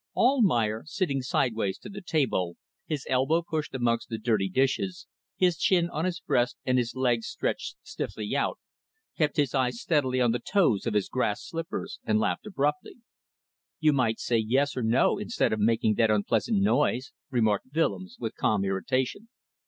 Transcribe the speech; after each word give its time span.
Almayer, 0.15 0.81
sitting 0.87 1.21
sidewise 1.21 1.77
to 1.77 1.87
the 1.87 2.01
table, 2.01 2.57
his 2.87 3.05
elbow 3.07 3.43
pushed 3.43 3.75
amongst 3.75 4.09
the 4.09 4.17
dirty 4.17 4.49
plates, 4.49 5.05
his 5.37 5.57
chin 5.59 5.91
on 5.91 6.05
his 6.05 6.19
breast 6.19 6.57
and 6.65 6.79
his 6.79 6.95
legs 6.95 7.27
stretched 7.27 7.75
stiffly 7.83 8.35
out, 8.35 8.57
kept 9.15 9.37
his 9.37 9.53
eyes 9.53 9.79
steadily 9.79 10.19
on 10.19 10.31
the 10.31 10.39
toes 10.39 10.87
of 10.87 10.95
his 10.95 11.07
grass 11.07 11.45
slippers 11.47 11.99
and 12.03 12.19
laughed 12.19 12.47
abruptly. 12.47 12.95
"You 13.79 13.93
might 13.93 14.19
say 14.19 14.37
yes 14.37 14.75
or 14.75 14.81
no 14.81 15.19
instead 15.19 15.53
of 15.53 15.59
making 15.59 15.93
that 15.99 16.09
unpleasant 16.09 16.59
noise," 16.59 17.11
remarked 17.29 17.67
Willems, 17.71 18.17
with 18.19 18.33
calm 18.35 18.65
irritation. 18.65 19.29